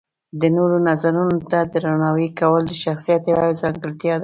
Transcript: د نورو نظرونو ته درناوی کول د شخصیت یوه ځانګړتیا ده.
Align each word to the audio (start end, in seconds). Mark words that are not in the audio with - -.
د 0.41 0.43
نورو 0.55 0.77
نظرونو 0.87 1.37
ته 1.51 1.59
درناوی 1.73 2.27
کول 2.39 2.61
د 2.67 2.73
شخصیت 2.83 3.21
یوه 3.31 3.45
ځانګړتیا 3.61 4.13
ده. 4.17 4.19